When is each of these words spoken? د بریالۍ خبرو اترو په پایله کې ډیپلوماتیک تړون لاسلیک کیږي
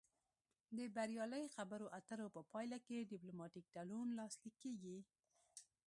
د 0.77 0.79
بریالۍ 0.95 1.45
خبرو 1.55 1.87
اترو 1.97 2.27
په 2.35 2.41
پایله 2.51 2.77
کې 2.85 3.07
ډیپلوماتیک 3.11 3.65
تړون 3.75 4.07
لاسلیک 4.19 4.55
کیږي 4.63 4.97